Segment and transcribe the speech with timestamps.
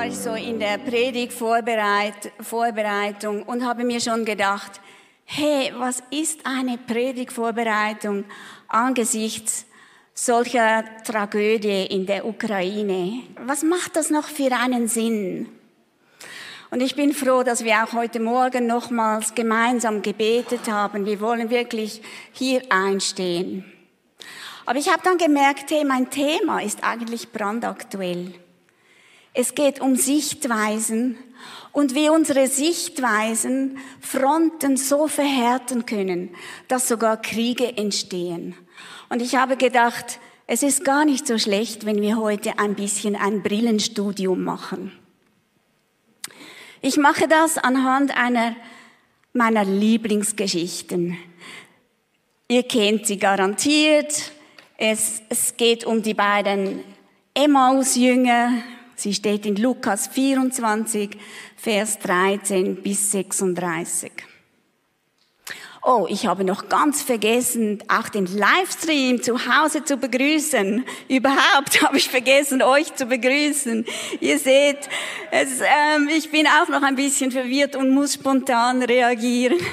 [0.00, 4.80] war ich so in der Predigtvorbereitung und habe mir schon gedacht,
[5.26, 8.24] hey, was ist eine Predigtvorbereitung
[8.66, 9.66] angesichts
[10.14, 13.24] solcher Tragödie in der Ukraine?
[13.44, 15.50] Was macht das noch für einen Sinn?
[16.70, 21.04] Und ich bin froh, dass wir auch heute Morgen nochmals gemeinsam gebetet haben.
[21.04, 22.00] Wir wollen wirklich
[22.32, 23.70] hier einstehen.
[24.64, 28.32] Aber ich habe dann gemerkt, hey, mein Thema ist eigentlich brandaktuell.
[29.32, 31.16] Es geht um Sichtweisen
[31.72, 36.30] und wie unsere Sichtweisen Fronten so verhärten können,
[36.68, 38.56] dass sogar Kriege entstehen.
[39.08, 43.14] Und ich habe gedacht, es ist gar nicht so schlecht, wenn wir heute ein bisschen
[43.14, 44.92] ein Brillenstudium machen.
[46.82, 48.56] Ich mache das anhand einer
[49.32, 51.16] meiner Lieblingsgeschichten.
[52.48, 54.32] Ihr kennt sie garantiert.
[54.76, 56.82] Es, es geht um die beiden
[57.34, 58.54] Emmaus-Jünger,
[59.00, 61.16] Sie steht in Lukas 24,
[61.56, 64.12] Vers 13 bis 36.
[65.82, 70.84] Oh, ich habe noch ganz vergessen, auch den Livestream zu Hause zu begrüßen.
[71.08, 73.86] Überhaupt habe ich vergessen, euch zu begrüßen.
[74.20, 74.90] Ihr seht,
[75.30, 79.56] es, ähm, ich bin auch noch ein bisschen verwirrt und muss spontan reagieren.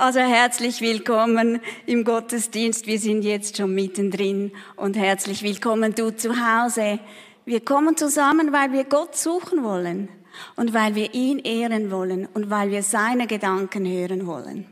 [0.00, 2.86] Also herzlich willkommen im Gottesdienst.
[2.86, 7.00] Wir sind jetzt schon mittendrin und herzlich willkommen du zu Hause.
[7.48, 10.10] Wir kommen zusammen, weil wir Gott suchen wollen
[10.56, 14.66] und weil wir ihn ehren wollen und weil wir seine Gedanken hören wollen.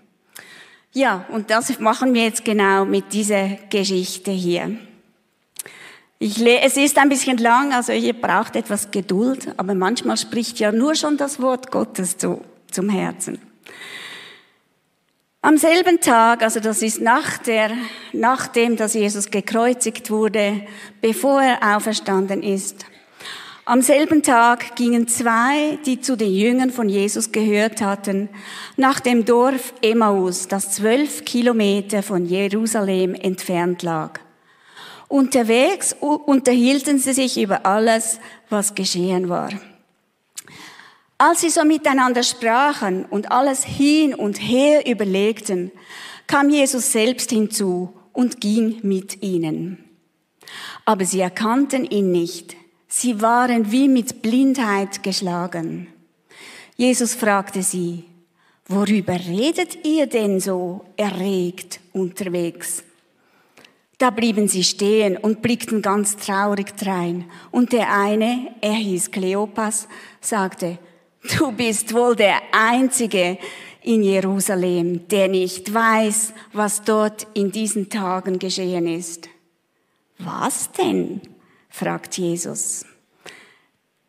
[0.93, 4.77] Ja, und das machen wir jetzt genau mit dieser Geschichte hier.
[6.19, 10.71] Ich, es ist ein bisschen lang, also ihr braucht etwas Geduld, aber manchmal spricht ja
[10.71, 13.41] nur schon das Wort Gottes zu, zum Herzen.
[15.47, 17.71] Am selben Tag, also das ist nach der,
[18.13, 20.63] nachdem, dass Jesus gekreuzigt wurde,
[21.01, 22.85] bevor er auferstanden ist.
[23.65, 28.29] Am selben Tag gingen zwei, die zu den Jüngern von Jesus gehört hatten,
[28.77, 34.19] nach dem Dorf Emmaus, das zwölf Kilometer von Jerusalem entfernt lag.
[35.07, 38.19] Unterwegs unterhielten sie sich über alles,
[38.51, 39.51] was geschehen war.
[41.19, 45.73] Als sie so miteinander sprachen und alles hin und her überlegten,
[46.27, 49.85] kam Jesus selbst hinzu und ging mit ihnen.
[50.85, 52.55] Aber sie erkannten ihn nicht.
[52.89, 55.89] Sie waren wie mit Blindheit geschlagen.
[56.77, 58.05] Jesus fragte sie,
[58.69, 62.83] worüber redet ihr denn so erregt unterwegs?
[63.99, 67.31] Da blieben sie stehen und blickten ganz traurig drein.
[67.51, 69.89] Und der eine, er hieß Kleopas,
[70.21, 70.79] sagte,
[71.35, 73.39] Du bist wohl der Einzige
[73.83, 79.29] in Jerusalem, der nicht weiß, was dort in diesen Tagen geschehen ist.
[80.19, 81.21] Was denn?
[81.69, 82.85] fragt Jesus.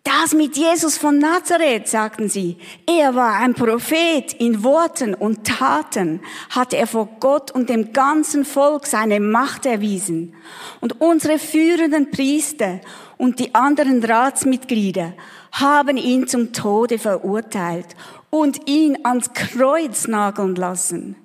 [0.04, 2.58] Das mit Jesus von Nazareth, sagten sie.
[2.86, 8.46] Er war ein Prophet in Worten und Taten, hat er vor Gott und dem ganzen
[8.46, 10.34] Volk seine Macht erwiesen.
[10.80, 12.80] Und unsere führenden Priester
[13.18, 15.14] und die anderen Ratsmitglieder
[15.52, 17.96] haben ihn zum Tode verurteilt
[18.30, 21.16] und ihn ans Kreuz nageln lassen.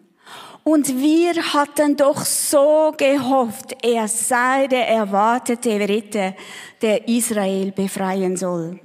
[0.65, 6.35] Und wir hatten doch so gehofft, er sei der erwartete Ritter,
[6.81, 8.79] der Israel befreien soll.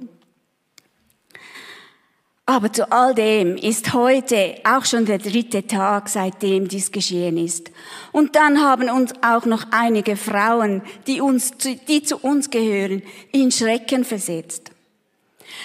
[2.46, 7.70] Aber zu all dem ist heute auch schon der dritte Tag, seitdem dies geschehen ist.
[8.10, 13.52] Und dann haben uns auch noch einige Frauen, die uns, die zu uns gehören, in
[13.52, 14.70] Schrecken versetzt.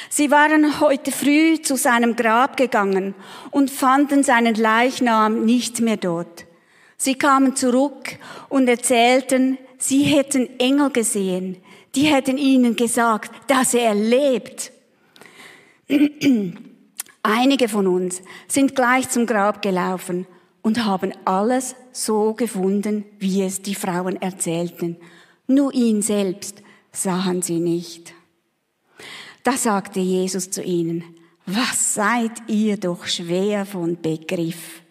[0.09, 3.15] Sie waren heute früh zu seinem Grab gegangen
[3.51, 6.45] und fanden seinen Leichnam nicht mehr dort.
[6.97, 8.17] Sie kamen zurück
[8.49, 11.57] und erzählten, sie hätten Engel gesehen.
[11.95, 14.71] Die hätten ihnen gesagt, dass er lebt.
[17.23, 20.27] Einige von uns sind gleich zum Grab gelaufen
[20.61, 24.97] und haben alles so gefunden, wie es die Frauen erzählten.
[25.47, 28.13] Nur ihn selbst sahen sie nicht.
[29.43, 31.03] Da sagte Jesus zu ihnen,
[31.45, 34.81] was seid ihr doch schwer von Begriff?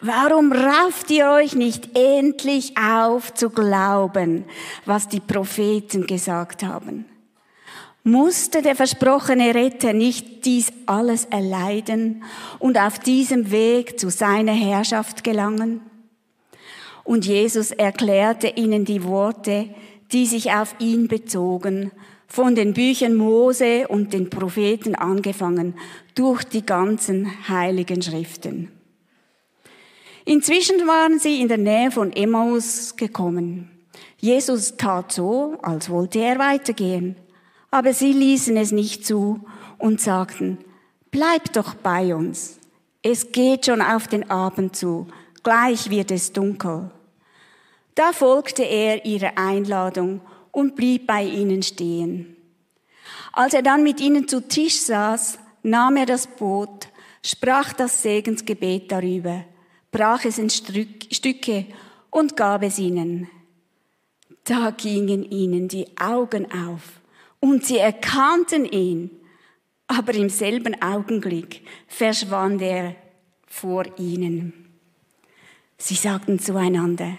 [0.00, 4.44] Warum rafft ihr euch nicht endlich auf zu glauben,
[4.84, 7.04] was die Propheten gesagt haben?
[8.02, 12.24] Musste der versprochene Retter nicht dies alles erleiden
[12.58, 15.80] und auf diesem Weg zu seiner Herrschaft gelangen?
[17.04, 19.68] Und Jesus erklärte ihnen die Worte,
[20.10, 21.92] die sich auf ihn bezogen
[22.32, 25.74] von den Büchern Mose und den Propheten angefangen,
[26.14, 28.72] durch die ganzen heiligen Schriften.
[30.24, 33.70] Inzwischen waren sie in der Nähe von Emmaus gekommen.
[34.16, 37.16] Jesus tat so, als wollte er weitergehen,
[37.70, 39.40] aber sie ließen es nicht zu
[39.76, 40.56] und sagten,
[41.10, 42.58] bleib doch bei uns.
[43.02, 45.06] Es geht schon auf den Abend zu,
[45.42, 46.92] gleich wird es dunkel.
[47.94, 52.36] Da folgte er ihrer Einladung und blieb bei ihnen stehen.
[53.32, 56.88] Als er dann mit ihnen zu Tisch saß, nahm er das Boot,
[57.24, 59.44] sprach das Segensgebet darüber,
[59.90, 61.66] brach es in Stücke
[62.10, 63.28] und gab es ihnen.
[64.44, 67.00] Da gingen ihnen die Augen auf
[67.40, 69.10] und sie erkannten ihn,
[69.86, 72.96] aber im selben Augenblick verschwand er
[73.46, 74.52] vor ihnen.
[75.76, 77.14] Sie sagten zueinander,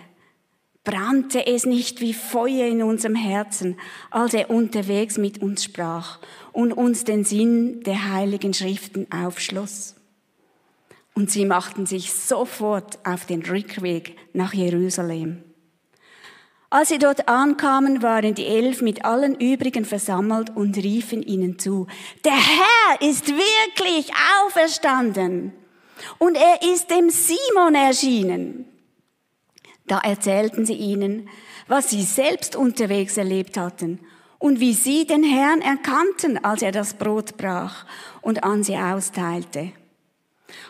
[0.84, 3.78] brannte es nicht wie Feuer in unserem Herzen,
[4.12, 6.20] als er unterwegs mit uns sprach
[6.52, 9.96] und uns den Sinn der heiligen Schriften aufschloss.
[11.16, 15.44] Und sie machten sich sofort auf den Rückweg nach Jerusalem.
[16.70, 21.86] Als sie dort ankamen, waren die Elf mit allen übrigen versammelt und riefen ihnen zu,
[22.26, 25.54] der Herr ist wirklich auferstanden
[26.18, 28.73] und er ist dem Simon erschienen.
[29.88, 31.30] Da erzählten sie ihnen,
[31.68, 34.00] was sie selbst unterwegs erlebt hatten
[34.40, 37.86] und wie sie den Herrn erkannten, als er das Brot brach
[38.22, 39.72] und an sie austeilte.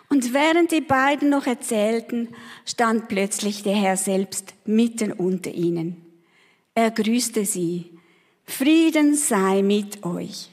[0.09, 2.29] Und während die beiden noch erzählten,
[2.65, 6.05] stand plötzlich der Herr selbst mitten unter ihnen.
[6.75, 7.97] Er grüßte sie.
[8.45, 10.49] Frieden sei mit euch.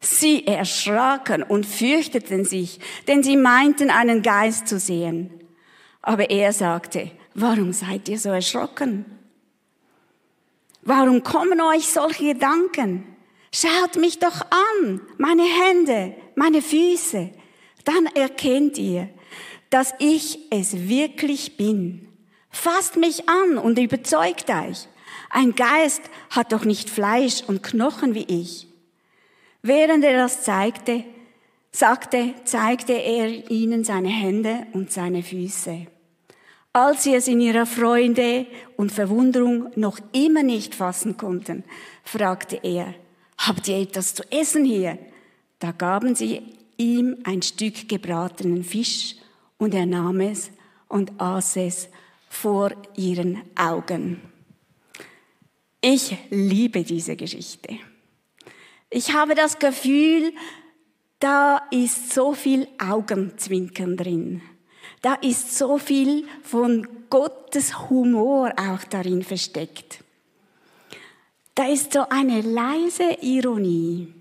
[0.00, 5.30] Sie erschraken und fürchteten sich, denn sie meinten einen Geist zu sehen.
[6.02, 9.04] Aber er sagte, Warum seid ihr so erschrocken?
[10.80, 13.04] Warum kommen euch solche Gedanken?
[13.52, 17.30] Schaut mich doch an, meine Hände, meine Füße.
[17.84, 19.10] Dann erkennt ihr,
[19.68, 22.08] dass ich es wirklich bin.
[22.48, 24.88] Fasst mich an und überzeugt euch.
[25.28, 26.00] Ein Geist
[26.30, 28.66] hat doch nicht Fleisch und Knochen wie ich.
[29.60, 31.04] Während er das zeigte,
[31.70, 35.86] sagte, zeigte er ihnen seine Hände und seine Füße.
[36.76, 38.44] Als sie es in ihrer Freude
[38.76, 41.64] und Verwunderung noch immer nicht fassen konnten,
[42.04, 42.94] fragte er,
[43.38, 44.98] habt ihr etwas zu essen hier?
[45.58, 46.42] Da gaben sie
[46.76, 49.14] ihm ein Stück gebratenen Fisch
[49.56, 50.50] und er nahm es
[50.86, 51.88] und aß es
[52.28, 54.20] vor ihren Augen.
[55.80, 57.78] Ich liebe diese Geschichte.
[58.90, 60.30] Ich habe das Gefühl,
[61.20, 64.42] da ist so viel Augenzwinkern drin.
[65.06, 70.02] Da ist so viel von Gottes Humor auch darin versteckt.
[71.54, 74.12] Da ist so eine leise Ironie.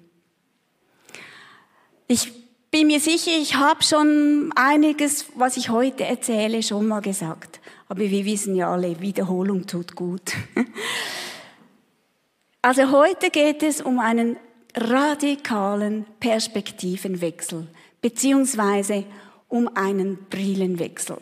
[2.08, 2.32] Ich
[2.70, 7.60] bin mir sicher, ich habe schon einiges, was ich heute erzähle, schon mal gesagt.
[7.88, 10.34] Aber wir wissen ja alle, Wiederholung tut gut.
[12.62, 14.38] Also heute geht es um einen
[14.76, 17.68] radikalen Perspektivenwechsel,
[18.02, 19.06] beziehungsweise
[19.56, 21.18] um einen Brillenwechsel.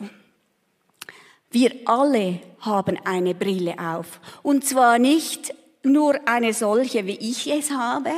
[1.52, 4.20] Wir alle haben eine Brille auf.
[4.42, 5.54] Und zwar nicht
[5.84, 8.10] nur eine solche, wie ich es habe,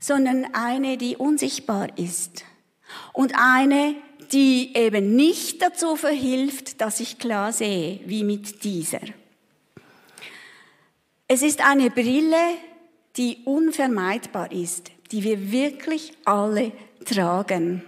[0.00, 2.44] sondern eine, die unsichtbar ist.
[3.12, 3.94] Und eine,
[4.32, 9.00] die eben nicht dazu verhilft, dass ich klar sehe, wie mit dieser.
[11.28, 12.54] Es ist eine Brille,
[13.18, 16.72] die unvermeidbar ist, die wir wirklich alle
[17.04, 17.84] tragen.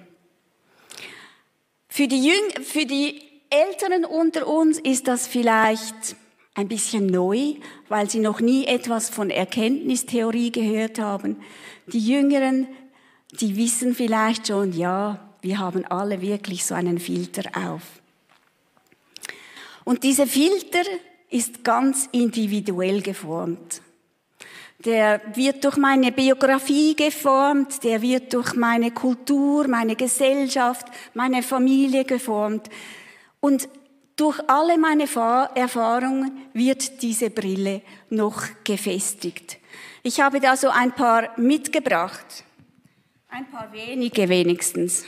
[1.98, 6.14] Für die, Jüng für die Älteren unter uns ist das vielleicht
[6.54, 7.54] ein bisschen neu,
[7.88, 11.38] weil sie noch nie etwas von Erkenntnistheorie gehört haben.
[11.88, 12.68] Die Jüngeren,
[13.40, 17.82] die wissen vielleicht schon, ja, wir haben alle wirklich so einen Filter auf.
[19.82, 20.84] Und dieser Filter
[21.30, 23.82] ist ganz individuell geformt.
[24.84, 32.04] Der wird durch meine Biografie geformt, der wird durch meine Kultur, meine Gesellschaft, meine Familie
[32.04, 32.70] geformt.
[33.40, 33.68] Und
[34.14, 35.04] durch alle meine
[35.54, 39.58] Erfahrungen wird diese Brille noch gefestigt.
[40.04, 42.44] Ich habe da so ein paar mitgebracht.
[43.28, 45.04] Ein paar wenige wenigstens.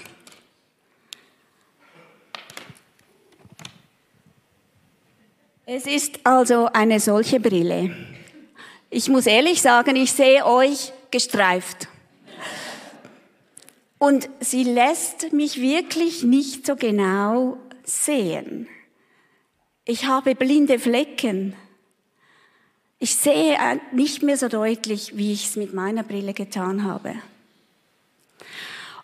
[5.65, 8.10] Es ist also eine solche Brille.
[8.93, 11.87] Ich muss ehrlich sagen, ich sehe euch gestreift.
[13.99, 18.69] Und sie lässt mich wirklich nicht so genau sehen.
[19.85, 21.55] Ich habe blinde Flecken.
[22.99, 23.57] Ich sehe
[23.93, 27.15] nicht mehr so deutlich, wie ich es mit meiner Brille getan habe.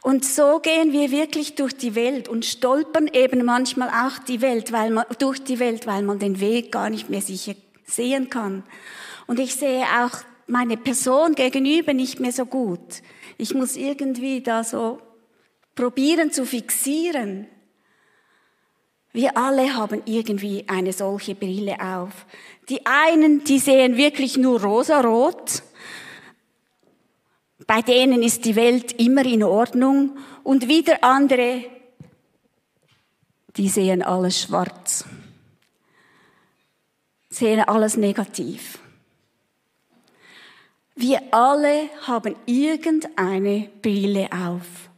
[0.02, 4.73] Und so gehen wir wirklich durch die Welt und stolpern eben manchmal auch die Welt,
[4.73, 7.55] weil man, durch die Welt, weil man den Weg gar nicht mehr sicher
[7.87, 8.64] sehen kann.
[9.26, 13.02] Und ich sehe auch meine Person gegenüber nicht mehr so gut.
[13.38, 15.00] Ich muss irgendwie da so
[15.75, 17.47] probieren zu fixieren.
[19.12, 22.26] Wir alle haben irgendwie eine solche Brille auf.
[22.69, 25.62] Die einen, die sehen wirklich nur rosarot.
[27.66, 30.19] Bei denen ist die Welt immer in Ordnung.
[30.43, 31.64] Und wieder andere,
[33.57, 35.07] die sehen alles schwarz.
[37.38, 38.78] Sehen alles negativ.
[40.95, 44.88] Wir alle haben irgendeine Brille auf.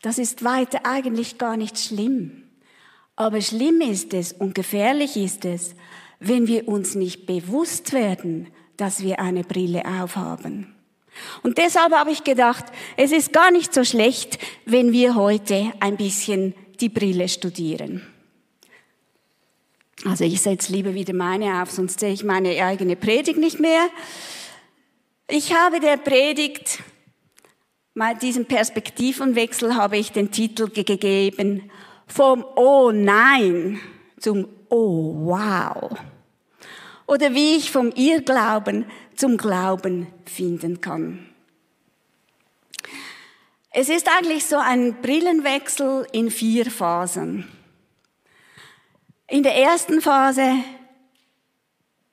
[0.00, 2.44] Das ist weiter eigentlich gar nicht schlimm.
[3.16, 5.74] Aber schlimm ist es und gefährlich ist es,
[6.20, 10.72] wenn wir uns nicht bewusst werden, dass wir eine Brille aufhaben.
[11.42, 12.66] Und deshalb habe ich gedacht,
[12.96, 18.06] es ist gar nicht so schlecht, wenn wir heute ein bisschen die Brille studieren.
[20.04, 23.88] Also ich setze lieber wieder meine auf, sonst sehe ich meine eigene Predigt nicht mehr.
[25.28, 26.82] Ich habe der Predigt,
[27.94, 31.70] mal diesen Perspektivenwechsel habe ich den Titel gegeben,
[32.06, 33.80] vom Oh nein
[34.18, 35.90] zum Oh wow.
[37.06, 41.26] Oder wie ich vom Irrglauben zum Glauben finden kann.
[43.72, 47.46] Es ist eigentlich so ein Brillenwechsel in vier Phasen.
[49.30, 50.56] In der ersten Phase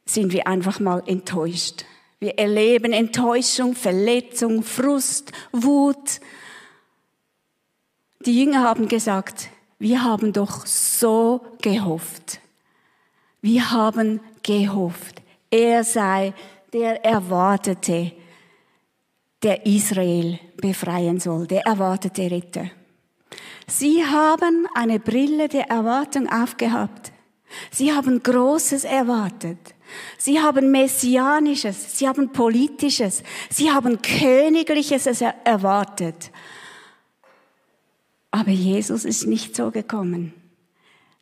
[0.05, 1.83] sind wir einfach mal enttäuscht.
[2.19, 6.21] Wir erleben Enttäuschung, Verletzung, Frust, Wut.
[8.23, 12.39] Die Jünger haben gesagt, wir haben doch so gehofft.
[13.41, 16.35] Wir haben gehofft, er sei
[16.71, 18.11] der Erwartete,
[19.41, 22.69] der Israel befreien soll, der erwartete Ritter.
[23.69, 27.11] Sie haben eine Brille der Erwartung aufgehabt.
[27.71, 29.59] Sie haben Großes erwartet.
[30.17, 36.31] Sie haben Messianisches, sie haben Politisches, sie haben Königliches erwartet.
[38.31, 40.33] Aber Jesus ist nicht so gekommen.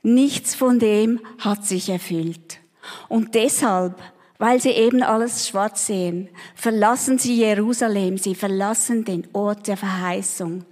[0.02, 2.60] Nichts von dem hat sich erfüllt.
[3.08, 4.02] Und deshalb,
[4.38, 10.66] weil sie eben alles schwarz sehen, verlassen sie Jerusalem, sie verlassen den Ort der Verheißung.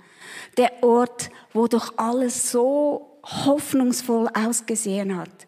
[0.57, 5.47] Der Ort, wo doch alles so hoffnungsvoll ausgesehen hat.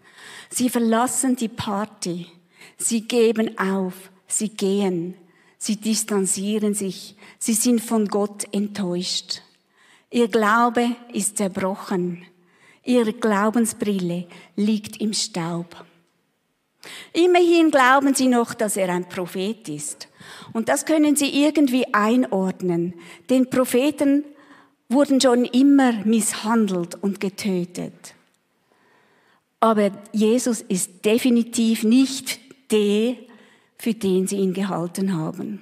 [0.50, 2.28] Sie verlassen die Party.
[2.78, 4.12] Sie geben auf.
[4.28, 5.16] Sie gehen.
[5.58, 7.16] Sie distanzieren sich.
[7.40, 9.42] Sie sind von Gott enttäuscht.
[10.12, 12.26] Ihr Glaube ist zerbrochen.
[12.84, 15.86] Ihre Glaubensbrille liegt im Staub.
[17.14, 20.08] Immerhin glauben sie noch, dass er ein Prophet ist.
[20.54, 22.94] Und das können sie irgendwie einordnen.
[23.30, 24.24] Den Propheten
[24.96, 28.16] wurden schon immer misshandelt und getötet.
[29.60, 32.40] Aber Jesus ist definitiv nicht
[32.72, 33.16] der,
[33.78, 35.60] für den sie ihn gehalten haben.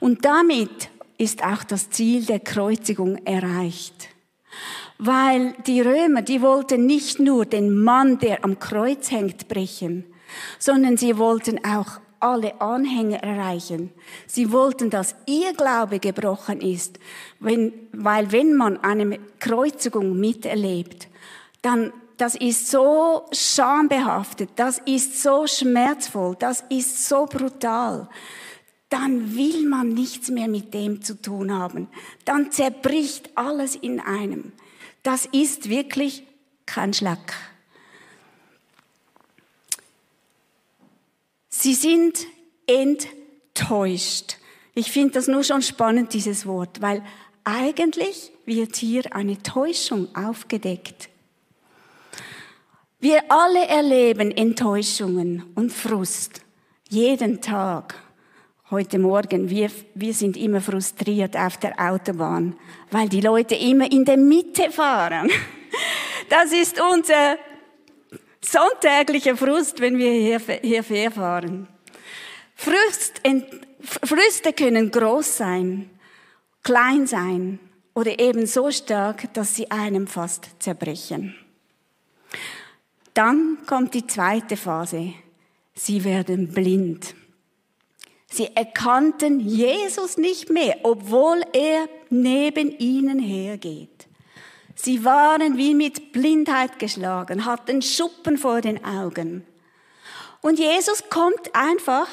[0.00, 4.08] Und damit ist auch das Ziel der Kreuzigung erreicht.
[4.98, 10.04] Weil die Römer, die wollten nicht nur den Mann, der am Kreuz hängt, brechen,
[10.58, 13.92] sondern sie wollten auch alle Anhänger erreichen.
[14.26, 16.98] Sie wollten, dass ihr Glaube gebrochen ist,
[17.40, 21.08] wenn, weil wenn man eine Kreuzigung miterlebt,
[21.62, 28.08] dann das ist so schambehaftet, das ist so schmerzvoll, das ist so brutal
[28.92, 31.88] dann will man nichts mehr mit dem zu tun haben.
[32.26, 34.52] Dann zerbricht alles in einem.
[35.02, 36.26] Das ist wirklich
[36.66, 37.32] kein Schlag.
[41.62, 42.26] Sie sind
[42.66, 44.36] enttäuscht.
[44.74, 47.04] Ich finde das nur schon spannend, dieses Wort, weil
[47.44, 51.08] eigentlich wird hier eine Täuschung aufgedeckt.
[52.98, 56.40] Wir alle erleben Enttäuschungen und Frust
[56.88, 57.94] jeden Tag.
[58.72, 62.56] Heute Morgen, wir, wir sind immer frustriert auf der Autobahn,
[62.90, 65.30] weil die Leute immer in der Mitte fahren.
[66.28, 67.36] Das ist unser
[68.44, 71.68] sonntäglicher Frust, wenn wir hier, hierher fahren.
[72.54, 73.20] Frust,
[73.82, 75.90] Früste können groß sein,
[76.62, 77.58] klein sein
[77.94, 81.34] oder eben so stark, dass sie einem fast zerbrechen.
[83.14, 85.14] Dann kommt die zweite Phase.
[85.74, 87.14] Sie werden blind.
[88.30, 94.08] Sie erkannten Jesus nicht mehr, obwohl er neben ihnen hergeht.
[94.84, 99.46] Sie waren wie mit Blindheit geschlagen, hatten Schuppen vor den Augen.
[100.40, 102.08] Und Jesus kommt einfach,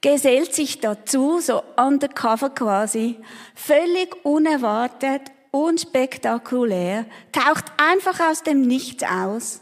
[0.00, 3.16] gesellt sich dazu, so undercover quasi,
[3.54, 9.60] völlig unerwartet, unspektakulär, taucht einfach aus dem Nichts aus.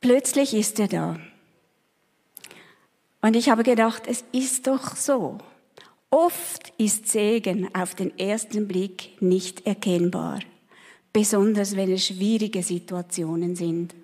[0.00, 1.16] Plötzlich ist er da.
[3.20, 5.36] Und ich habe gedacht, es ist doch so.
[6.08, 10.38] Oft ist Segen auf den ersten Blick nicht erkennbar,
[11.12, 13.94] besonders wenn es schwierige Situationen sind.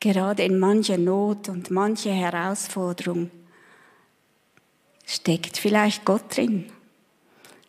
[0.00, 3.30] Gerade in mancher Not und mancher Herausforderung
[5.04, 6.66] steckt vielleicht Gott drin.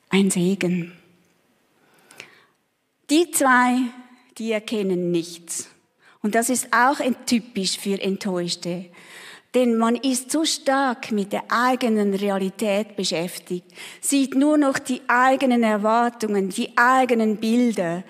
[0.09, 0.93] Ein Segen.
[3.09, 3.77] Die zwei,
[4.37, 5.69] die erkennen nichts.
[6.21, 8.85] Und das ist auch typisch für Enttäuschte.
[9.55, 13.65] Denn man ist so stark mit der eigenen Realität beschäftigt,
[13.99, 18.03] sieht nur noch die eigenen Erwartungen, die eigenen Bilder.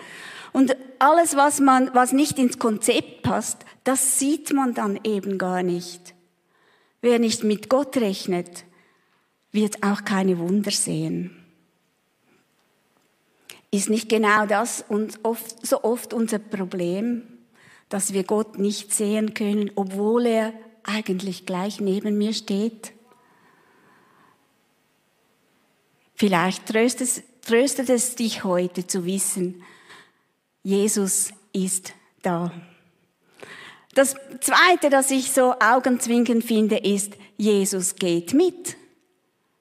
[0.52, 5.64] Und alles, was man, was nicht ins Konzept passt, das sieht man dann eben gar
[5.64, 6.14] nicht.
[7.02, 8.66] Wer nicht mit Gott rechnet,
[9.54, 11.36] wird auch keine Wunder sehen.
[13.72, 17.22] Ist nicht genau das und oft, so oft unser Problem,
[17.88, 20.54] dass wir Gott nicht sehen können, obwohl er
[20.90, 22.94] eigentlich gleich neben mir steht?
[26.16, 29.64] Vielleicht tröstet, tröstet es dich heute zu wissen,
[30.64, 32.52] Jesus ist da.
[33.96, 38.76] Das Zweite, das ich so augenzwinkend finde, ist, Jesus geht mit,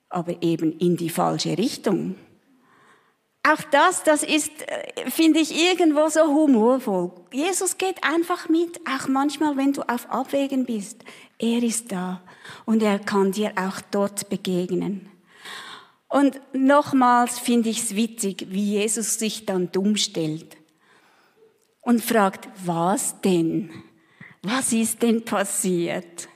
[0.09, 2.17] aber eben in die falsche Richtung.
[3.51, 7.13] Auch das, das ist, äh, finde ich, irgendwo so humorvoll.
[7.33, 11.03] Jesus geht einfach mit, auch manchmal, wenn du auf Abwägen bist.
[11.39, 12.21] Er ist da
[12.67, 15.09] und er kann dir auch dort begegnen.
[16.09, 20.57] Und nochmals finde ich es witzig, wie Jesus sich dann dumm stellt
[21.81, 23.71] und fragt, was denn?
[24.43, 26.29] Was ist denn passiert?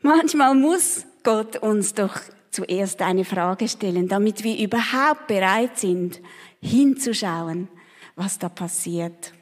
[0.00, 2.20] Manchmal muss Gott uns doch
[2.56, 6.22] zuerst eine Frage stellen, damit wir überhaupt bereit sind,
[6.62, 7.68] hinzuschauen,
[8.14, 9.32] was da passiert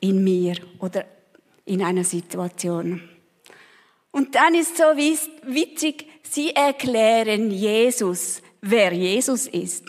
[0.00, 1.04] in mir oder
[1.64, 3.00] in einer Situation.
[4.10, 9.84] Und dann ist so witzig, sie erklären Jesus, wer Jesus ist.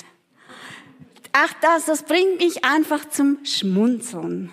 [1.31, 4.51] Ach das, das bringt mich einfach zum Schmunzeln.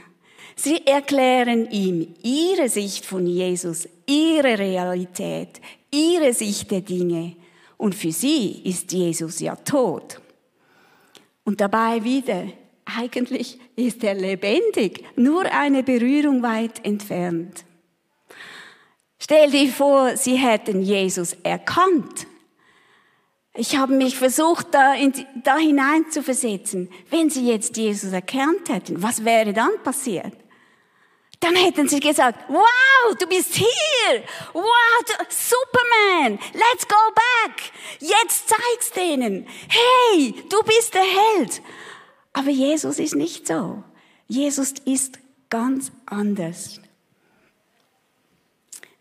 [0.57, 5.61] Sie erklären ihm ihre Sicht von Jesus, ihre Realität,
[5.91, 7.37] ihre Sicht der Dinge.
[7.77, 10.21] Und für sie ist Jesus ja tot.
[11.45, 12.47] Und dabei wieder,
[12.85, 17.65] eigentlich ist er lebendig, nur eine Berührung weit entfernt.
[19.19, 22.27] Stell dir vor, sie hätten Jesus erkannt.
[23.57, 25.13] Ich habe mich versucht, da, in,
[25.45, 26.91] da hinein zu versetzen.
[27.09, 30.35] Wenn sie jetzt Jesus erkannt hätten, was wäre dann passiert?
[31.45, 34.25] Dann hätten sie gesagt, wow, du bist hier.
[34.55, 34.65] Wow,
[35.29, 37.71] Superman, let's go back.
[38.01, 39.47] Jetzt zeig's denen.
[39.69, 41.61] Hey, du bist der Held.
[42.33, 43.85] Aber Jesus ist nicht so.
[44.27, 45.19] Jesus ist
[45.51, 46.81] ganz anders.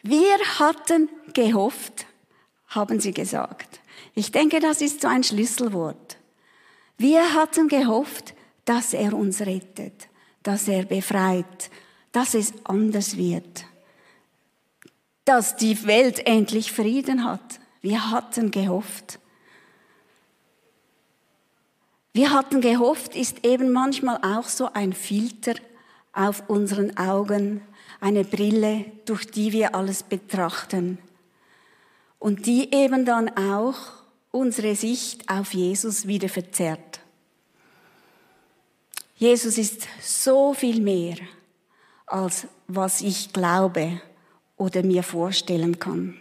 [0.01, 2.07] Wir hatten gehofft,
[2.67, 3.79] haben sie gesagt.
[4.15, 6.17] Ich denke, das ist so ein Schlüsselwort.
[6.97, 8.33] Wir hatten gehofft,
[8.65, 10.09] dass er uns rettet,
[10.43, 11.69] dass er befreit,
[12.13, 13.65] dass es anders wird,
[15.25, 17.59] dass die Welt endlich Frieden hat.
[17.81, 19.19] Wir hatten gehofft.
[22.13, 25.55] Wir hatten gehofft, ist eben manchmal auch so ein Filter
[26.13, 27.61] auf unseren Augen,
[27.99, 30.99] eine Brille, durch die wir alles betrachten
[32.19, 33.77] und die eben dann auch
[34.29, 36.99] unsere Sicht auf Jesus wieder verzerrt.
[39.15, 41.17] Jesus ist so viel mehr
[42.05, 44.01] als was ich glaube
[44.57, 46.17] oder mir vorstellen kann.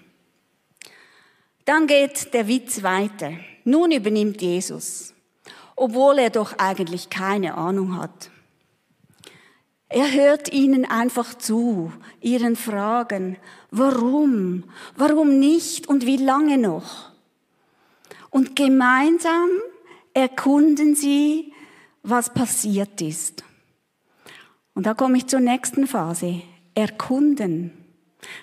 [1.65, 3.33] Dann geht der Witz weiter.
[3.65, 5.15] Nun übernimmt Jesus,
[5.77, 8.31] obwohl er doch eigentlich keine Ahnung hat.
[9.89, 13.37] Er hört ihnen einfach zu, ihren Fragen,
[13.71, 14.65] warum,
[14.97, 17.13] warum nicht und wie lange noch.
[18.31, 19.51] Und gemeinsam
[20.15, 21.53] erkunden sie,
[22.03, 23.45] was passiert ist.
[24.75, 26.43] Und da komme ich zur nächsten Phase.
[26.75, 27.73] Erkunden.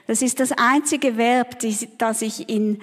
[0.08, 1.58] Das ist das einzige Verb,
[1.98, 2.82] das ich in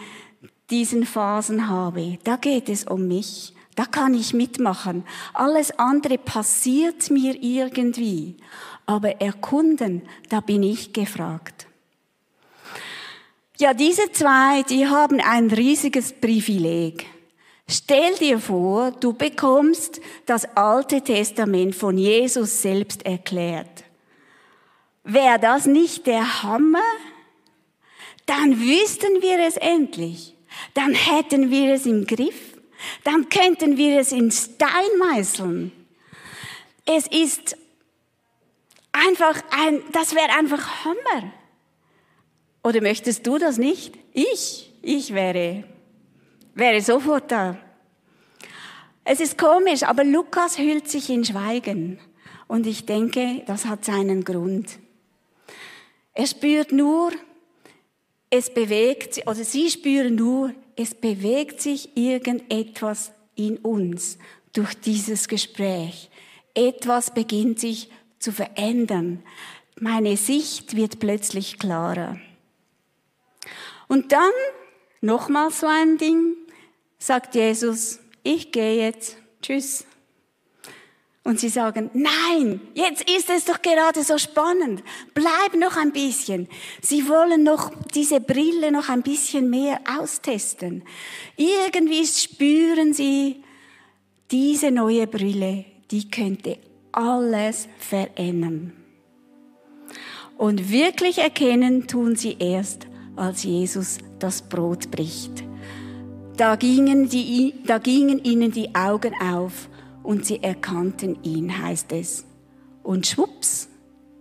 [0.71, 2.19] diesen Phasen habe.
[2.25, 3.55] Da geht es um mich.
[3.77, 5.05] Da kann ich mitmachen.
[5.35, 8.39] Alles andere passiert mir irgendwie.
[8.87, 11.67] Aber erkunden, da bin ich gefragt.
[13.59, 17.07] Ja, diese zwei, die haben ein riesiges Privileg.
[17.69, 23.85] Stell dir vor, du bekommst das Alte Testament von Jesus selbst erklärt.
[25.03, 26.79] Wäre das nicht der Hammer?
[28.27, 30.37] Dann wüssten wir es endlich.
[30.75, 32.57] Dann hätten wir es im Griff.
[33.05, 35.73] Dann könnten wir es in Stein meißeln.
[36.85, 37.57] Es ist
[38.93, 41.33] einfach ein, das wäre einfach Hammer.
[42.63, 43.95] Oder möchtest du das nicht?
[44.13, 45.65] Ich, ich wäre
[46.57, 47.57] wäre sofort da.
[49.05, 52.01] Es ist komisch, aber Lukas hüllt sich in Schweigen.
[52.49, 54.79] Und ich denke, das hat seinen Grund.
[56.12, 57.12] Er spürt nur,
[58.31, 64.19] es bewegt oder sie spüren nur, es bewegt sich irgendetwas in uns
[64.53, 66.11] durch dieses Gespräch.
[66.55, 69.23] Etwas beginnt sich zu verändern.
[69.79, 72.19] Meine Sicht wird plötzlich klarer.
[73.88, 74.33] Und dann,
[75.01, 76.35] nochmal so ein Ding,
[76.99, 79.85] sagt Jesus, ich gehe jetzt, tschüss.
[81.27, 84.85] Und sie sagen, nein, jetzt ist es doch gerade so spannend.
[85.13, 86.49] Bleib noch ein bisschen.
[86.81, 90.85] Sie wollen noch diese Brille noch ein bisschen mehr austesten.
[91.37, 93.43] Irgendwie spüren sie,
[94.31, 96.59] diese neue Brille, die könnte
[96.93, 98.73] alles verändern.
[100.39, 105.43] Und wirklich erkennen tun sie erst, als Jesus das Brot bricht.
[106.37, 109.70] Da gingen, die, da gingen ihnen die Augen auf
[110.03, 112.27] und sie erkannten ihn, heißt es.
[112.83, 113.68] Und schwupps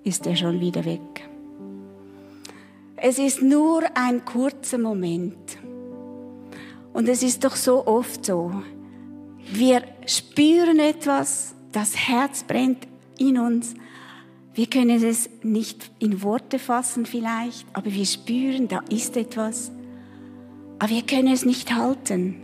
[0.04, 1.30] ist er schon wieder weg.
[2.95, 5.58] Es ist nur ein kurzer Moment.
[6.93, 8.51] Und es ist doch so oft so.
[9.51, 13.73] Wir spüren etwas, das Herz brennt in uns.
[14.54, 19.71] Wir können es nicht in Worte fassen vielleicht, aber wir spüren, da ist etwas.
[20.80, 22.42] Aber wir können es nicht halten.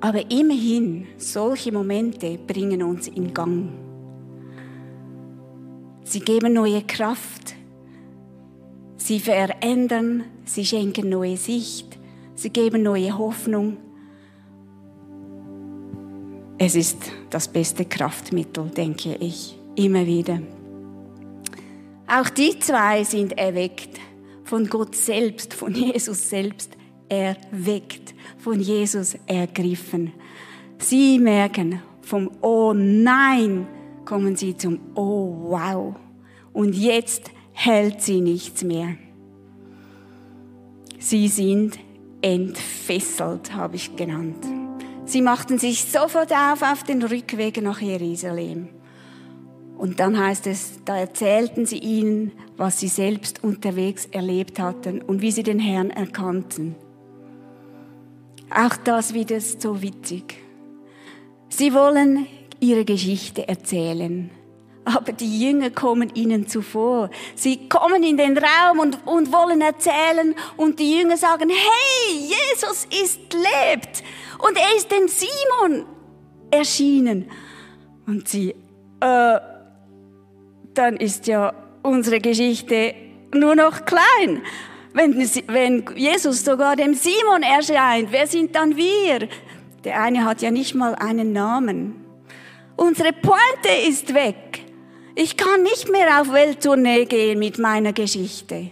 [0.00, 3.70] Aber immerhin, solche Momente bringen uns in Gang.
[6.02, 7.54] Sie geben neue Kraft.
[8.98, 11.98] Sie verändern, sie schenken neue Sicht,
[12.34, 13.78] sie geben neue Hoffnung.
[16.58, 20.40] Es ist das beste Kraftmittel, denke ich, immer wieder.
[22.06, 23.98] Auch die zwei sind erweckt
[24.44, 26.76] von Gott selbst, von Jesus selbst
[27.08, 30.12] erweckt, von Jesus ergriffen.
[30.78, 33.66] Sie merken, vom Oh nein
[34.04, 35.94] kommen sie zum Oh wow.
[36.52, 38.96] Und jetzt hält sie nichts mehr.
[40.98, 41.78] Sie sind
[42.22, 44.44] entfesselt, habe ich genannt.
[45.04, 48.68] Sie machten sich sofort auf auf den Rückweg nach Jerusalem.
[49.76, 55.20] Und dann heißt es, da erzählten sie ihnen, was sie selbst unterwegs erlebt hatten und
[55.20, 56.76] wie sie den Herrn erkannten.
[58.50, 60.36] Auch das wieder so witzig.
[61.48, 62.26] Sie wollen
[62.60, 64.30] ihre Geschichte erzählen.
[64.84, 67.10] Aber die Jünger kommen ihnen zuvor.
[67.34, 72.86] Sie kommen in den Raum und, und wollen erzählen und die Jünger sagen, hey, Jesus
[73.02, 74.04] ist lebt
[74.46, 75.86] und er ist dem Simon
[76.50, 77.30] erschienen.
[78.06, 78.54] Und sie,
[79.00, 79.38] äh,
[80.74, 82.94] dann ist ja unsere Geschichte
[83.34, 84.42] nur noch klein.
[84.92, 89.28] Wenn, wenn Jesus sogar dem Simon erscheint, wer sind dann wir?
[89.82, 92.04] Der eine hat ja nicht mal einen Namen.
[92.76, 94.60] Unsere Pointe ist weg.
[95.14, 98.70] Ich kann nicht mehr auf Welttournee gehen mit meiner Geschichte.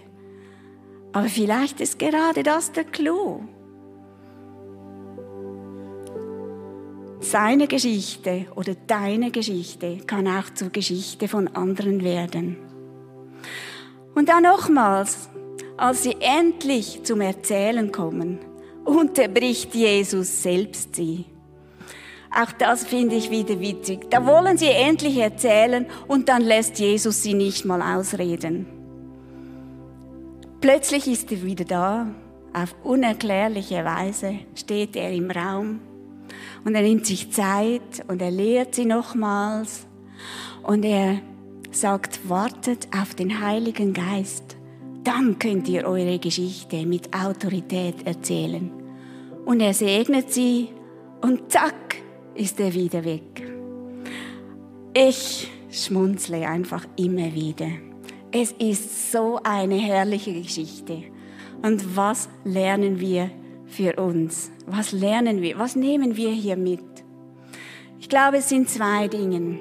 [1.13, 3.43] Aber vielleicht ist gerade das der Clou.
[7.23, 12.57] Seine Geschichte oder deine Geschichte kann auch zur Geschichte von anderen werden.
[14.13, 15.29] Und dann nochmals,
[15.77, 18.39] als sie endlich zum Erzählen kommen,
[18.83, 21.23] unterbricht Jesus selbst sie.
[22.29, 24.09] Auch das finde ich wieder witzig.
[24.09, 28.67] Da wollen sie endlich erzählen und dann lässt Jesus sie nicht mal ausreden.
[30.59, 32.07] Plötzlich ist er wieder da.
[32.53, 35.79] Auf unerklärliche Weise steht er im Raum
[36.65, 39.85] und er nimmt sich Zeit und er lehrt sie nochmals
[40.63, 41.19] und er
[41.71, 44.57] sagt, wartet auf den Heiligen Geist
[45.03, 48.71] dann könnt ihr eure Geschichte mit Autorität erzählen.
[49.45, 50.69] Und er segnet sie
[51.21, 51.95] und zack
[52.35, 53.43] ist er wieder weg.
[54.93, 57.67] Ich schmunzle einfach immer wieder.
[58.31, 61.03] Es ist so eine herrliche Geschichte.
[61.61, 63.29] Und was lernen wir
[63.73, 64.51] für uns?
[64.67, 65.57] Was lernen wir?
[65.57, 66.83] Was nehmen wir hier mit?
[67.99, 69.59] Ich glaube, es sind zwei Dinge.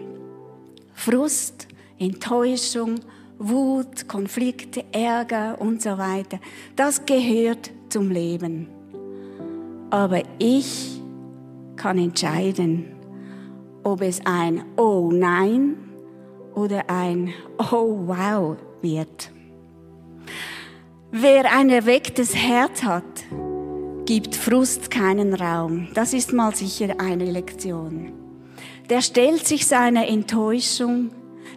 [0.94, 3.00] Frust, Enttäuschung
[3.44, 6.38] Wut, Konflikte, Ärger und so weiter.
[6.76, 8.68] Das gehört zum Leben.
[9.90, 11.00] Aber ich
[11.74, 12.92] kann entscheiden,
[13.82, 15.76] ob es ein Oh nein
[16.54, 19.32] oder ein Oh wow wird.
[21.10, 23.24] Wer ein erwecktes Herz hat,
[24.06, 25.88] gibt Frust keinen Raum.
[25.94, 28.12] Das ist mal sicher eine Lektion.
[28.90, 31.10] Der stellt sich seiner Enttäuschung,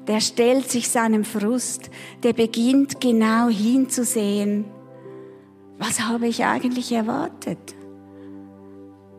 [0.07, 1.89] der stellt sich seinem Frust,
[2.23, 4.65] der beginnt genau hinzusehen,
[5.77, 7.75] Was habe ich eigentlich erwartet?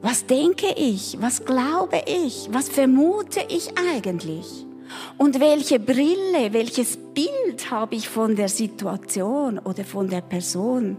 [0.01, 1.19] Was denke ich?
[1.21, 2.49] Was glaube ich?
[2.51, 4.65] Was vermute ich eigentlich?
[5.19, 10.97] Und welche Brille, welches Bild habe ich von der Situation oder von der Person?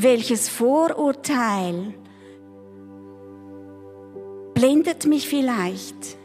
[0.00, 1.92] Welches Vorurteil
[4.54, 6.16] blendet mich vielleicht?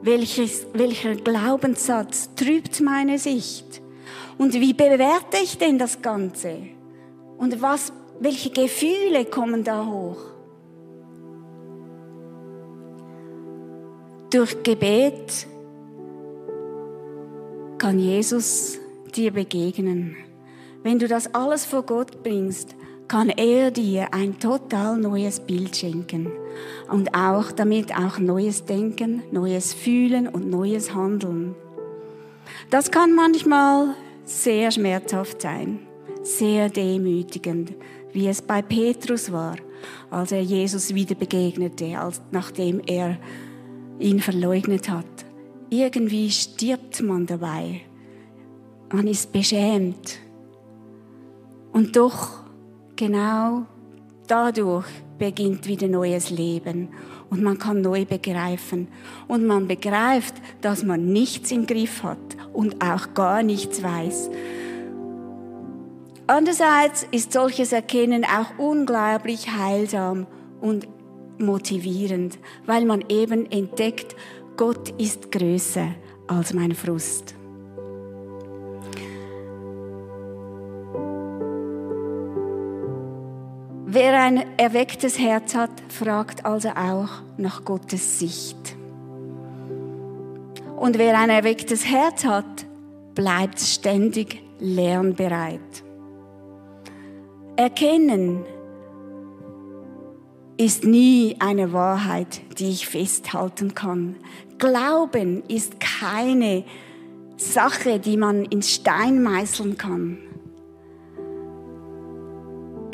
[0.00, 3.82] Welches, welcher Glaubenssatz trübt meine Sicht?
[4.38, 6.56] Und wie bewerte ich denn das Ganze?
[7.36, 10.22] Und was, welche Gefühle kommen da hoch?
[14.30, 15.46] Durch Gebet
[17.76, 18.78] kann Jesus
[19.14, 20.23] dir begegnen.
[20.84, 22.76] Wenn du das alles vor Gott bringst,
[23.08, 26.30] kann er dir ein total neues Bild schenken
[26.90, 31.54] und auch damit auch neues Denken, neues Fühlen und neues Handeln.
[32.68, 33.94] Das kann manchmal
[34.24, 35.80] sehr schmerzhaft sein,
[36.22, 37.72] sehr demütigend,
[38.12, 39.56] wie es bei Petrus war,
[40.10, 43.16] als er Jesus wieder begegnete, als, nachdem er
[43.98, 45.06] ihn verleugnet hat.
[45.70, 47.80] Irgendwie stirbt man dabei.
[48.92, 50.18] Man ist beschämt.
[51.74, 52.28] Und doch
[52.94, 53.66] genau
[54.28, 54.86] dadurch
[55.18, 56.88] beginnt wieder neues Leben
[57.30, 58.86] und man kann neu begreifen
[59.26, 64.30] und man begreift, dass man nichts im Griff hat und auch gar nichts weiß.
[66.28, 70.28] Andererseits ist solches Erkennen auch unglaublich heilsam
[70.60, 70.86] und
[71.38, 74.14] motivierend, weil man eben entdeckt,
[74.56, 75.88] Gott ist größer
[76.28, 77.34] als mein Frust.
[83.94, 88.56] Wer ein erwecktes Herz hat, fragt also auch nach Gottes Sicht.
[90.76, 92.66] Und wer ein erwecktes Herz hat,
[93.14, 95.60] bleibt ständig lernbereit.
[97.54, 98.44] Erkennen
[100.56, 104.16] ist nie eine Wahrheit, die ich festhalten kann.
[104.58, 106.64] Glauben ist keine
[107.36, 110.18] Sache, die man ins Stein meißeln kann.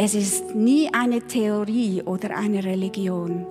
[0.02, 3.44] Es ist nie eine Theorie oder eine Religion.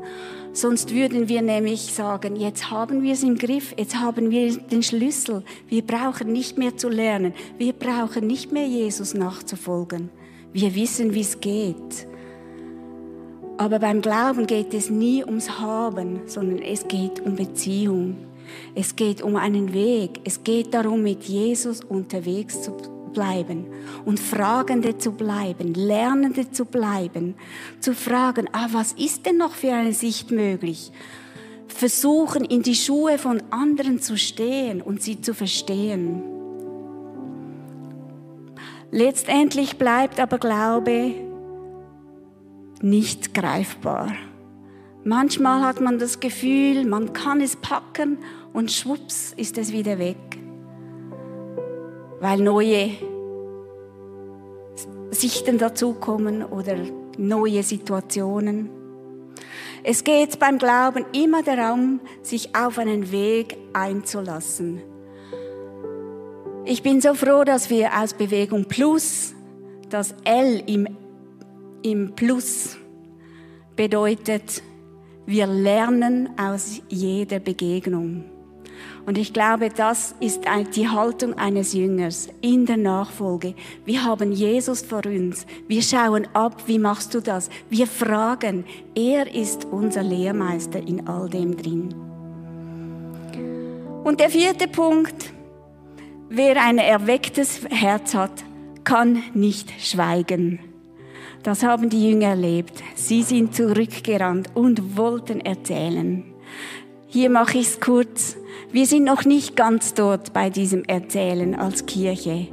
[0.51, 4.81] Sonst würden wir nämlich sagen, jetzt haben wir es im Griff, jetzt haben wir den
[4.81, 5.43] Schlüssel.
[5.67, 7.35] Wir brauchen nicht mehr zu lernen.
[7.59, 10.09] Wir brauchen nicht mehr Jesus nachzufolgen.
[10.51, 12.07] Wir wissen, wie es geht.
[13.59, 18.17] Aber beim Glauben geht es nie ums Haben, sondern es geht um Beziehung.
[18.73, 20.19] Es geht um einen Weg.
[20.23, 23.65] Es geht darum, mit Jesus unterwegs zu sein bleiben
[24.05, 27.35] und Fragende zu bleiben, Lernende zu bleiben,
[27.79, 30.91] zu fragen, ah, was ist denn noch für eine Sicht möglich?
[31.67, 36.23] Versuchen, in die Schuhe von anderen zu stehen und sie zu verstehen.
[38.91, 41.13] Letztendlich bleibt aber Glaube
[42.81, 44.13] nicht greifbar.
[45.03, 48.17] Manchmal hat man das Gefühl, man kann es packen
[48.51, 50.17] und schwupps ist es wieder weg
[52.19, 52.91] weil neue
[55.11, 56.75] Sichten dazukommen oder
[57.17, 58.69] neue Situationen.
[59.83, 64.81] Es geht beim Glauben immer darum, sich auf einen Weg einzulassen.
[66.65, 69.33] Ich bin so froh, dass wir aus Bewegung Plus,
[69.89, 70.87] das L im,
[71.81, 72.77] im Plus
[73.75, 74.61] bedeutet,
[75.25, 78.25] wir lernen aus jeder Begegnung.
[79.05, 80.41] Und ich glaube, das ist
[80.75, 83.55] die Haltung eines Jüngers in der Nachfolge.
[83.85, 85.45] Wir haben Jesus vor uns.
[85.67, 87.49] Wir schauen ab, wie machst du das?
[87.69, 88.65] Wir fragen.
[88.95, 91.95] Er ist unser Lehrmeister in all dem drin.
[94.03, 95.31] Und der vierte Punkt.
[96.29, 98.43] Wer ein erwecktes Herz hat,
[98.83, 100.59] kann nicht schweigen.
[101.43, 102.83] Das haben die Jünger erlebt.
[102.95, 106.23] Sie sind zurückgerannt und wollten erzählen.
[107.11, 108.37] Hier mache ich es kurz.
[108.71, 112.49] Wir sind noch nicht ganz dort bei diesem Erzählen als Kirche,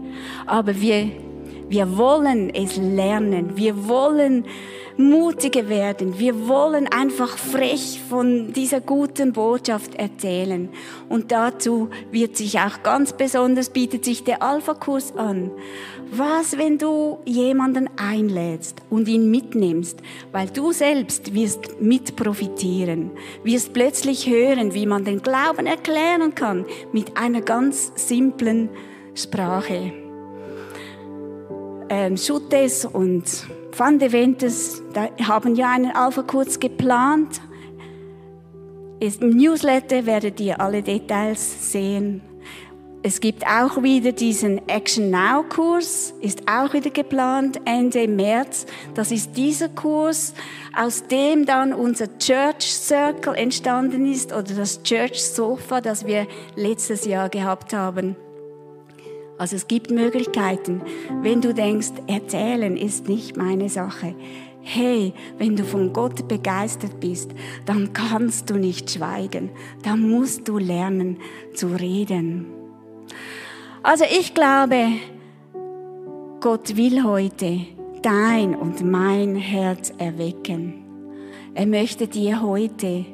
[0.46, 1.10] aber wir,
[1.68, 3.58] wir wollen es lernen.
[3.58, 4.46] Wir wollen
[4.96, 6.18] mutiger werden.
[6.18, 10.68] Wir wollen einfach frech von dieser guten Botschaft erzählen.
[11.08, 15.50] Und dazu wird sich auch ganz besonders, bietet sich der Alpha-Kurs an.
[16.10, 19.98] Was, wenn du jemanden einlädst und ihn mitnimmst,
[20.32, 23.10] weil du selbst wirst mit profitieren,
[23.42, 28.70] wirst plötzlich hören, wie man den Glauben erklären kann mit einer ganz simplen
[29.14, 29.92] Sprache.
[31.88, 33.24] Ähm, Schutes und
[33.76, 37.40] Van de Ventes da haben ja einen Alpha-Kurs geplant.
[39.00, 42.22] Im Newsletter werdet ihr alle Details sehen.
[43.06, 48.66] es gibt auch wieder diesen Action Now Kurs, ist auch wieder geplant Ende März.
[48.94, 50.34] Das ist dieser Kurs,
[50.76, 57.04] aus dem dann unser Church Circle entstanden ist oder das Church Sofa, das wir letztes
[57.04, 58.16] Jahr gehabt haben.
[59.38, 60.82] Also es gibt Möglichkeiten.
[61.22, 64.14] Wenn du denkst, erzählen ist nicht meine Sache.
[64.62, 67.30] Hey, wenn du von Gott begeistert bist,
[67.66, 69.50] dann kannst du nicht schweigen.
[69.82, 71.18] Dann musst du lernen
[71.54, 72.46] zu reden.
[73.82, 74.88] Also ich glaube,
[76.40, 77.60] Gott will heute
[78.02, 80.82] dein und mein Herz erwecken.
[81.54, 83.04] Er möchte dir heute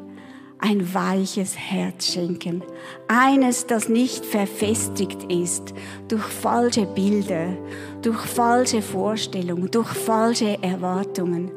[0.63, 2.63] ein weiches Herz schenken.
[3.09, 5.75] Eines, das nicht verfestigt ist
[6.09, 7.49] durch falsche Bilder,
[8.01, 11.51] durch falsche Vorstellungen, durch falsche Erwartungen,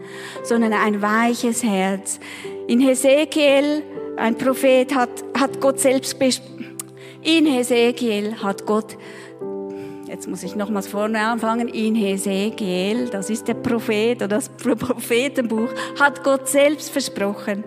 [0.43, 2.19] sondern ein weiches Herz.
[2.67, 3.83] In Hesekiel,
[4.17, 6.17] ein Prophet, hat, hat Gott selbst
[7.25, 8.97] in Hesekiel hat Gott,
[10.07, 15.69] jetzt muss ich nochmals vorne anfangen, in Hesekiel, das ist der Prophet oder das Prophetenbuch,
[15.99, 17.63] hat Gott selbst versprochen.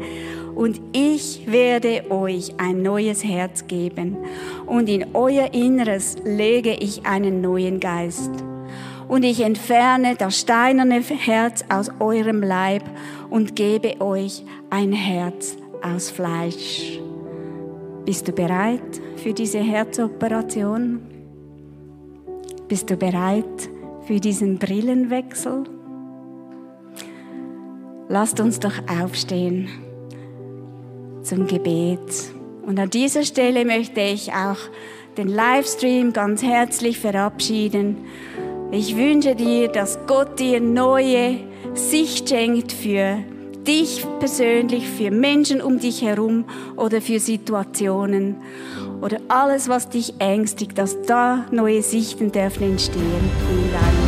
[0.54, 4.16] Und ich werde euch ein neues Herz geben
[4.66, 8.32] und in euer Inneres lege ich einen neuen Geist.
[9.06, 12.82] Und ich entferne das steinerne Herz aus eurem Leib
[13.30, 16.98] und gebe euch ein Herz aus Fleisch.
[18.04, 18.80] Bist du bereit
[19.16, 21.07] für diese Herzoperation?
[22.68, 23.70] Bist du bereit
[24.06, 25.64] für diesen Brillenwechsel?
[28.10, 29.68] Lasst uns doch aufstehen
[31.22, 31.98] zum Gebet.
[32.66, 34.58] Und an dieser Stelle möchte ich auch
[35.16, 37.96] den Livestream ganz herzlich verabschieden.
[38.70, 41.38] Ich wünsche dir, dass Gott dir neue
[41.72, 43.16] Sicht schenkt für
[43.66, 46.44] dich persönlich, für Menschen um dich herum
[46.76, 48.36] oder für Situationen
[49.00, 54.07] oder alles, was dich ängstigt, dass da neue Sichten dürfen entstehen in deinem